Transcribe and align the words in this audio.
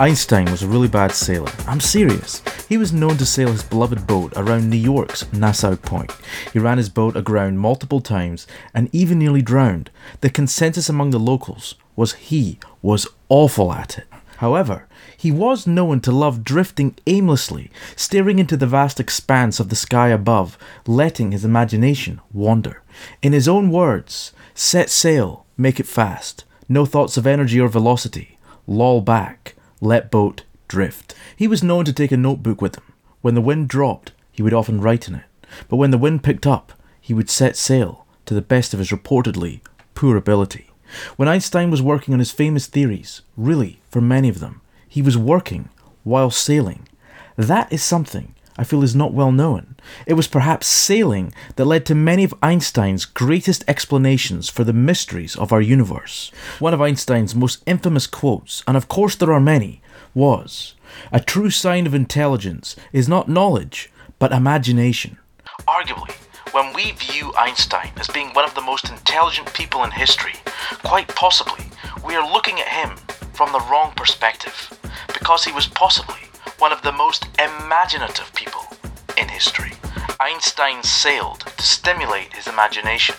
Einstein 0.00 0.50
was 0.50 0.62
a 0.62 0.66
really 0.66 0.88
bad 0.88 1.12
sailor. 1.12 1.52
I'm 1.66 1.78
serious. 1.78 2.42
He 2.70 2.78
was 2.78 2.90
known 2.90 3.18
to 3.18 3.26
sail 3.26 3.52
his 3.52 3.62
beloved 3.62 4.06
boat 4.06 4.32
around 4.34 4.70
New 4.70 4.78
York's 4.78 5.30
Nassau 5.30 5.76
Point. 5.76 6.10
He 6.54 6.58
ran 6.58 6.78
his 6.78 6.88
boat 6.88 7.18
aground 7.18 7.58
multiple 7.58 8.00
times 8.00 8.46
and 8.72 8.88
even 8.94 9.18
nearly 9.18 9.42
drowned. 9.42 9.90
The 10.22 10.30
consensus 10.30 10.88
among 10.88 11.10
the 11.10 11.18
locals 11.18 11.74
was 11.96 12.14
he 12.14 12.58
was 12.80 13.06
awful 13.28 13.74
at 13.74 13.98
it. 13.98 14.06
However, 14.38 14.88
he 15.18 15.30
was 15.30 15.66
known 15.66 16.00
to 16.00 16.12
love 16.12 16.44
drifting 16.44 16.96
aimlessly, 17.06 17.70
staring 17.94 18.38
into 18.38 18.56
the 18.56 18.66
vast 18.66 19.00
expanse 19.00 19.60
of 19.60 19.68
the 19.68 19.76
sky 19.76 20.08
above, 20.08 20.56
letting 20.86 21.32
his 21.32 21.44
imagination 21.44 22.22
wander. 22.32 22.82
In 23.20 23.34
his 23.34 23.46
own 23.46 23.70
words, 23.70 24.32
set 24.54 24.88
sail, 24.88 25.44
make 25.58 25.78
it 25.78 25.86
fast, 25.86 26.46
no 26.70 26.86
thoughts 26.86 27.18
of 27.18 27.26
energy 27.26 27.60
or 27.60 27.68
velocity, 27.68 28.38
loll 28.66 29.02
back, 29.02 29.56
let 29.80 30.10
boat 30.10 30.44
drift. 30.68 31.14
He 31.36 31.48
was 31.48 31.62
known 31.62 31.84
to 31.84 31.92
take 31.92 32.12
a 32.12 32.16
notebook 32.16 32.60
with 32.60 32.76
him. 32.76 32.92
When 33.22 33.34
the 33.34 33.40
wind 33.40 33.68
dropped, 33.68 34.12
he 34.30 34.42
would 34.42 34.54
often 34.54 34.80
write 34.80 35.08
in 35.08 35.14
it. 35.14 35.24
But 35.68 35.76
when 35.76 35.90
the 35.90 35.98
wind 35.98 36.22
picked 36.22 36.46
up, 36.46 36.72
he 37.00 37.14
would 37.14 37.30
set 37.30 37.56
sail 37.56 38.06
to 38.26 38.34
the 38.34 38.42
best 38.42 38.72
of 38.72 38.78
his 38.78 38.90
reportedly 38.90 39.60
poor 39.94 40.16
ability. 40.16 40.70
When 41.16 41.28
Einstein 41.28 41.70
was 41.70 41.82
working 41.82 42.14
on 42.14 42.20
his 42.20 42.32
famous 42.32 42.66
theories, 42.66 43.22
really, 43.36 43.80
for 43.90 44.00
many 44.00 44.28
of 44.28 44.40
them, 44.40 44.60
he 44.88 45.02
was 45.02 45.16
working 45.16 45.68
while 46.04 46.30
sailing. 46.30 46.88
That 47.36 47.72
is 47.72 47.82
something 47.82 48.34
I 48.60 48.62
feel 48.62 48.82
is 48.82 48.94
not 48.94 49.14
well 49.14 49.32
known. 49.32 49.76
It 50.04 50.12
was 50.12 50.28
perhaps 50.28 50.66
sailing 50.66 51.32
that 51.56 51.64
led 51.64 51.86
to 51.86 51.94
many 51.94 52.24
of 52.24 52.34
Einstein's 52.42 53.06
greatest 53.06 53.64
explanations 53.66 54.50
for 54.50 54.64
the 54.64 54.74
mysteries 54.74 55.34
of 55.34 55.50
our 55.50 55.62
universe. 55.62 56.30
One 56.58 56.74
of 56.74 56.82
Einstein's 56.82 57.34
most 57.34 57.62
infamous 57.64 58.06
quotes, 58.06 58.62
and 58.68 58.76
of 58.76 58.86
course 58.86 59.16
there 59.16 59.32
are 59.32 59.40
many, 59.40 59.80
was 60.12 60.74
A 61.10 61.20
true 61.20 61.48
sign 61.48 61.86
of 61.86 61.94
intelligence 61.94 62.76
is 62.92 63.08
not 63.08 63.30
knowledge, 63.30 63.90
but 64.18 64.30
imagination. 64.30 65.16
Arguably, 65.66 66.12
when 66.52 66.74
we 66.74 66.90
view 66.90 67.32
Einstein 67.38 67.92
as 67.96 68.08
being 68.08 68.28
one 68.34 68.44
of 68.44 68.54
the 68.54 68.60
most 68.60 68.90
intelligent 68.90 69.54
people 69.54 69.84
in 69.84 69.90
history, 69.90 70.34
quite 70.82 71.08
possibly 71.08 71.64
we 72.04 72.14
are 72.14 72.30
looking 72.30 72.60
at 72.60 72.68
him 72.68 72.98
from 73.32 73.52
the 73.52 73.66
wrong 73.70 73.94
perspective, 73.96 74.78
because 75.06 75.46
he 75.46 75.52
was 75.52 75.66
possibly 75.66 76.20
one 76.60 76.72
of 76.72 76.82
the 76.82 76.92
most 76.92 77.26
imaginative 77.38 78.30
people 78.34 78.49
history. 79.40 79.72
Einstein 80.20 80.82
sailed 80.82 81.40
to 81.56 81.62
stimulate 81.62 82.34
his 82.34 82.46
imagination. 82.46 83.14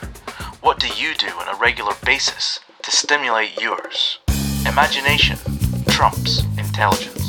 What 0.62 0.80
do 0.80 0.88
you 0.88 1.16
do 1.16 1.30
on 1.30 1.48
a 1.48 1.58
regular 1.60 1.94
basis 2.06 2.60
to 2.84 2.92
stimulate 2.92 3.60
yours? 3.60 4.20
Imagination 4.68 5.40
trumps 5.88 6.44
intelligence. 6.60 7.21